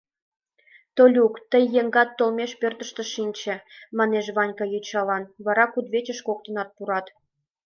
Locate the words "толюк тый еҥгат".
0.95-2.09